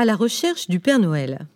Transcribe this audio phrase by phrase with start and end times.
[0.00, 1.46] À la recherche du Père Noël.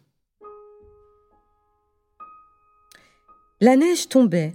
[3.62, 4.54] La neige tombait,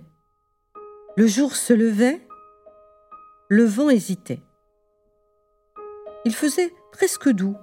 [1.18, 2.22] le jour se levait,
[3.48, 4.44] le vent hésitait.
[6.24, 7.58] Il faisait presque doux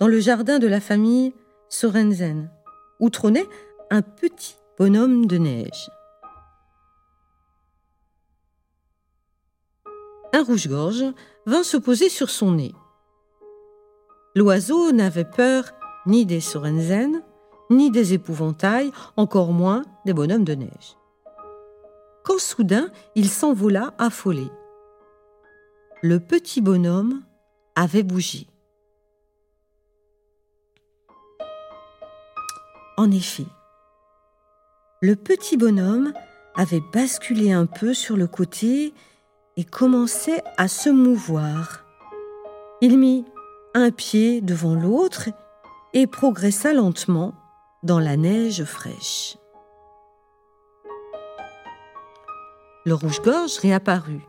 [0.00, 1.32] dans le jardin de la famille
[1.68, 2.50] Sorensen,
[2.98, 3.46] où trônait
[3.90, 5.90] un petit bonhomme de neige.
[10.32, 11.04] Un rouge-gorge
[11.46, 12.74] vint se poser sur son nez.
[14.38, 15.64] L'oiseau n'avait peur
[16.06, 17.24] ni des Sorensen,
[17.70, 20.96] ni des épouvantails, encore moins des bonhommes de neige.
[22.22, 24.46] Quand soudain il s'envola affolé.
[26.04, 27.24] Le petit bonhomme
[27.74, 28.46] avait bougé.
[32.96, 33.46] En effet,
[35.00, 36.12] le petit bonhomme
[36.54, 38.94] avait basculé un peu sur le côté
[39.56, 41.84] et commençait à se mouvoir.
[42.80, 43.24] Il mit
[43.74, 45.28] un pied devant l'autre
[45.92, 47.34] et progressa lentement
[47.82, 49.36] dans la neige fraîche.
[52.84, 54.26] Le rouge-gorge réapparut.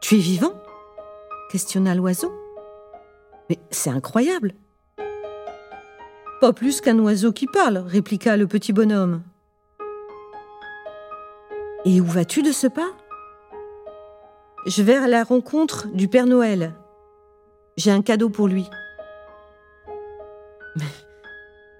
[0.00, 0.54] Tu es vivant?
[1.50, 2.32] questionna l'oiseau.
[3.48, 4.54] Mais c'est incroyable.
[6.40, 9.22] Pas plus qu'un oiseau qui parle, répliqua le petit bonhomme.
[11.84, 12.90] Et où vas-tu de ce pas
[14.66, 16.74] Je vais à la rencontre du Père Noël.
[17.76, 18.68] J'ai un cadeau pour lui.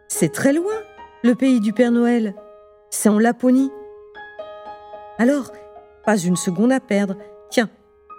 [0.09, 0.75] C'est très loin,
[1.23, 2.35] le pays du Père Noël.
[2.91, 3.71] C'est en Laponie.
[5.19, 5.53] Alors,
[6.05, 7.17] pas une seconde à perdre.
[7.51, 7.71] Tiens,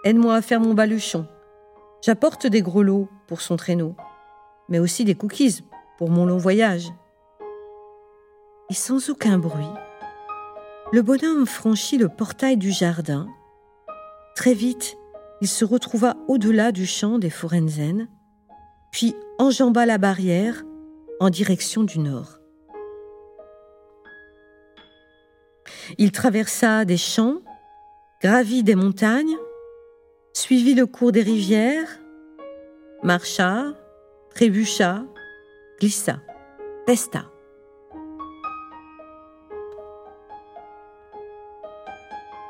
[0.04, 1.28] aide-moi à faire mon baluchon.
[2.02, 3.96] J'apporte des grelots pour son traîneau,
[4.70, 5.64] mais aussi des cookies
[5.98, 6.88] pour mon long voyage.
[8.70, 9.66] Et sans aucun bruit,
[10.92, 13.28] le bonhomme franchit le portail du jardin.
[14.36, 14.98] Très vite,
[15.42, 18.08] il se retrouva au-delà du champ des Forenzen,
[18.92, 20.64] puis enjamba la barrière
[21.20, 22.38] en direction du nord.
[25.98, 27.42] Il traversa des champs,
[28.22, 29.38] gravit des montagnes,
[30.34, 32.00] suivit le cours des rivières,
[33.02, 33.74] marcha,
[34.36, 35.04] trébucha,
[35.80, 36.20] glissa,
[36.86, 37.26] testa.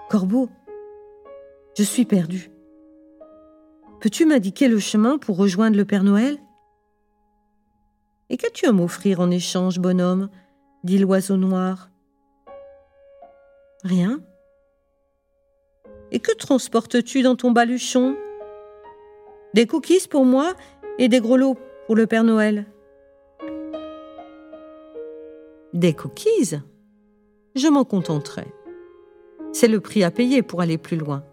[0.09, 0.49] Corbeau,
[1.77, 2.51] je suis perdu.
[4.01, 6.39] Peux-tu m'indiquer le chemin pour rejoindre le Père Noël?
[8.31, 10.29] Et qu'as-tu à m'offrir en échange, bonhomme?
[10.83, 11.91] dit l'oiseau noir.
[13.83, 14.19] Rien.
[16.11, 18.17] Et que transportes-tu dans ton baluchon?
[19.53, 20.55] Des cookies pour moi
[20.97, 22.65] et des grelots pour le Père Noël.
[25.73, 26.55] Des cookies?
[27.53, 28.51] Je m'en contenterai.
[29.53, 31.23] C'est le prix à payer pour aller plus loin.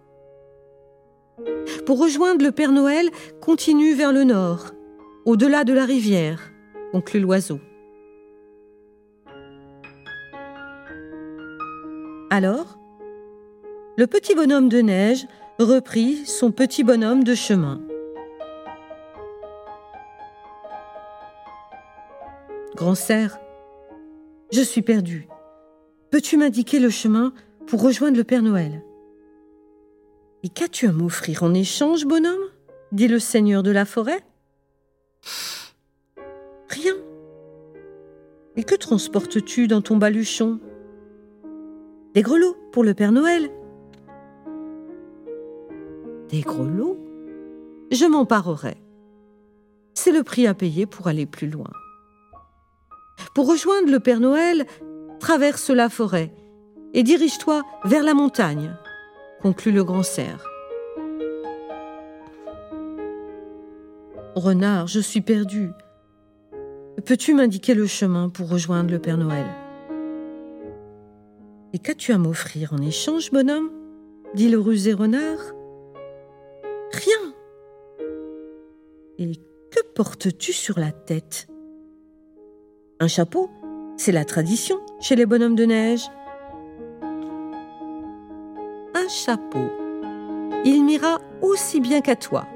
[1.87, 3.09] Pour rejoindre le Père Noël,
[3.41, 4.73] continue vers le nord,
[5.25, 6.53] au-delà de la rivière,
[6.93, 7.61] conclut l'oiseau.
[12.31, 12.79] Alors,
[13.97, 15.27] le petit bonhomme de neige
[15.59, 17.81] reprit son petit bonhomme de chemin.
[22.77, 23.39] Grand cerf,
[24.53, 25.27] je suis perdu.
[26.11, 27.33] Peux-tu m'indiquer le chemin
[27.67, 28.83] pour rejoindre le Père Noël?
[30.43, 32.37] Et qu'as-tu à m'offrir en échange, bonhomme?
[32.93, 34.25] dit le seigneur de la forêt.
[36.69, 36.95] Rien.
[38.57, 40.61] Et que transportes-tu dans ton baluchon?
[42.15, 43.51] Des grelots pour le Père Noël
[46.31, 46.99] Des grelots?
[47.91, 48.77] Je m'emparerai.
[49.95, 51.71] C'est le prix à payer pour aller plus loin.
[53.35, 54.67] Pour rejoindre le Père Noël,
[55.19, 56.33] traverse la forêt
[56.95, 58.77] et dirige-toi vers la montagne,
[59.41, 60.45] conclut le grand cerf.
[64.35, 65.71] Renard, je suis perdu.
[67.05, 69.47] Peux-tu m'indiquer le chemin pour rejoindre le Père Noël?
[71.73, 73.71] Et qu'as-tu à m'offrir en échange, bonhomme?
[74.35, 75.41] dit le rusé renard.
[76.93, 77.35] Rien.
[79.19, 79.37] Et
[79.71, 81.49] que portes-tu sur la tête?
[83.01, 83.51] Un chapeau,
[83.97, 86.05] c'est la tradition chez les bonhommes de neige.
[89.09, 89.71] Chapeau.
[90.67, 92.47] Il m'ira aussi bien qu'à toi.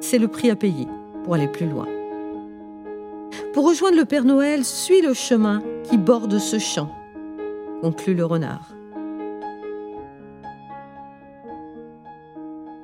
[0.00, 0.88] C'est le prix à payer
[1.22, 1.86] pour aller plus loin.
[3.52, 6.90] Pour rejoindre le Père Noël, suis le chemin qui borde ce champ,
[7.80, 8.74] conclut le renard.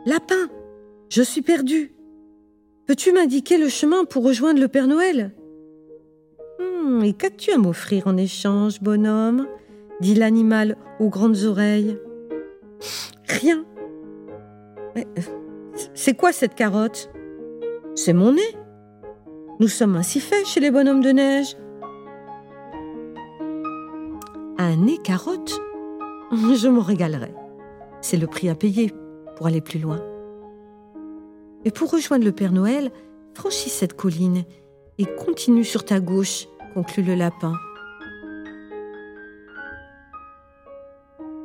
[0.07, 0.49] Lapin,
[1.09, 1.93] je suis perdu.
[2.87, 5.33] Peux-tu m'indiquer le chemin pour rejoindre le Père Noël?
[6.61, 9.49] Hum, et qu'as-tu à m'offrir en échange, bonhomme?
[10.01, 11.97] dit l'animal aux grandes oreilles.
[13.29, 13.65] Rien.
[14.95, 15.07] Mais
[15.95, 17.11] c'est quoi cette carotte?
[17.95, 18.57] C'est mon nez
[19.61, 21.57] Nous sommes ainsi faits chez les bonhommes de neige.
[24.59, 25.61] Un nez carotte?
[26.33, 27.35] Je m'en régalerai.
[28.01, 28.93] C'est le prix à payer
[29.37, 30.01] pour aller plus loin.
[31.65, 32.91] Et pour rejoindre le Père Noël,
[33.35, 34.45] franchis cette colline
[34.99, 37.55] et continue sur ta gauche, conclut le lapin.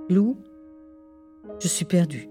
[0.10, 0.38] Loup,
[1.60, 2.30] je suis perdu.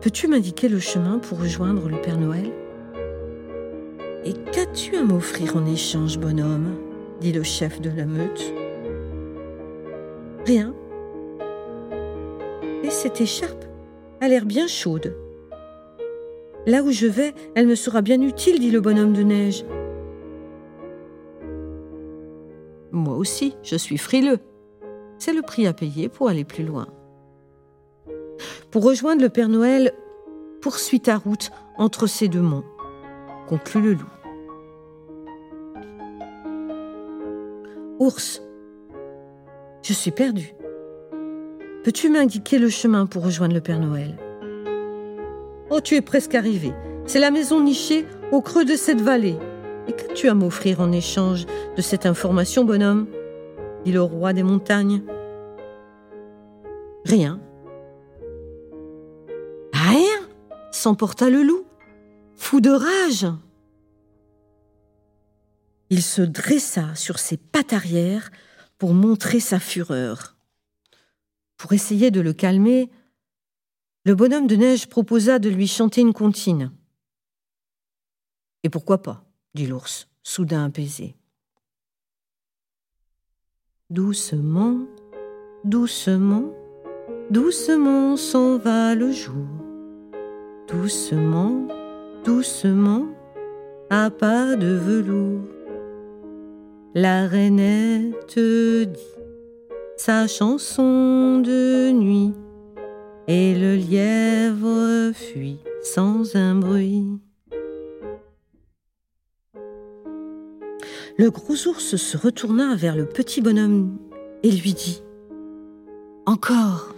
[0.00, 2.52] Peux-tu m'indiquer le chemin pour rejoindre le Père Noël?
[4.24, 6.76] Et qu'as-tu à m'offrir en échange, bonhomme?
[7.20, 8.52] dit le chef de la meute.
[10.44, 10.74] Rien.
[12.82, 13.64] Et cette écharpe
[14.20, 15.16] a l'air bien chaude.
[16.66, 19.64] Là où je vais, elle me sera bien utile, dit le bonhomme de neige.
[22.90, 24.38] Moi aussi, je suis frileux.
[25.18, 26.86] C'est le prix à payer pour aller plus loin.
[28.72, 29.92] Pour rejoindre le Père Noël,
[30.62, 32.64] poursuis ta route entre ces deux monts,
[33.46, 34.08] conclut le loup.
[37.98, 38.40] Ours,
[39.82, 40.54] je suis perdu.
[41.84, 44.16] Peux-tu m'indiquer le chemin pour rejoindre le Père Noël?
[45.68, 46.72] Oh, tu es presque arrivé.
[47.04, 49.36] C'est la maison nichée au creux de cette vallée.
[49.86, 51.44] Et qu'as-tu à m'offrir en échange
[51.76, 53.06] de cette information, bonhomme?
[53.84, 55.02] dit le roi des montagnes.
[57.04, 57.38] Rien
[60.72, 61.64] s'emporta le loup,
[62.34, 63.26] fou de rage.
[65.90, 68.30] Il se dressa sur ses pattes arrière
[68.78, 70.36] pour montrer sa fureur.
[71.56, 72.90] Pour essayer de le calmer,
[74.04, 76.72] le bonhomme de neige proposa de lui chanter une comptine.
[78.64, 79.24] Et pourquoi pas
[79.54, 81.14] dit l'ours, soudain apaisé.
[83.90, 84.86] Doucement,
[85.64, 86.50] doucement,
[87.30, 89.71] doucement s'en va le jour.
[90.72, 91.68] Doucement,
[92.24, 93.06] doucement,
[93.90, 95.42] à pas de velours.
[96.94, 98.98] La rainette dit
[99.98, 102.32] sa chanson de nuit
[103.28, 107.06] et le lièvre fuit sans un bruit.
[111.18, 113.98] Le gros ours se retourna vers le petit bonhomme
[114.42, 115.02] et lui dit
[116.24, 116.94] Encore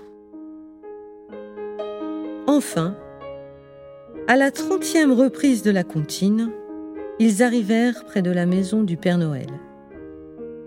[2.46, 2.94] Enfin,
[4.26, 6.50] à la trentième reprise de la comptine,
[7.18, 9.48] ils arrivèrent près de la maison du Père Noël.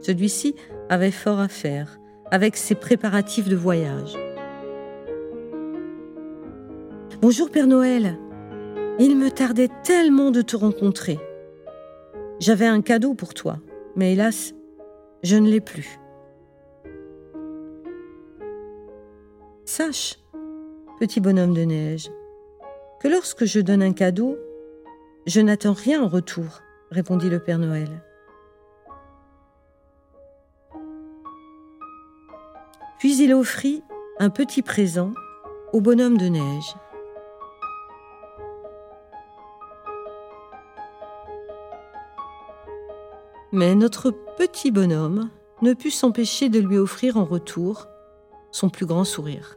[0.01, 0.55] Celui-ci
[0.89, 1.97] avait fort à faire
[2.29, 4.13] avec ses préparatifs de voyage.
[7.19, 8.19] Bonjour Père Noël,
[8.99, 11.19] il me tardait tellement de te rencontrer.
[12.39, 13.57] J'avais un cadeau pour toi,
[13.95, 14.53] mais hélas,
[15.23, 15.99] je ne l'ai plus.
[19.65, 20.19] Sache,
[20.99, 22.11] petit bonhomme de neige,
[22.99, 24.37] que lorsque je donne un cadeau,
[25.25, 28.01] je n'attends rien en retour, répondit le Père Noël.
[32.99, 33.83] Puis il offrit
[34.19, 35.13] un petit présent
[35.73, 36.75] au bonhomme de neige.
[43.51, 45.29] Mais notre petit bonhomme
[45.61, 47.87] ne put s'empêcher de lui offrir en retour
[48.51, 49.56] son plus grand sourire.